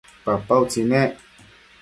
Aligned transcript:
papa 0.23 0.53
utsi 0.63 0.81
nec 0.91 1.11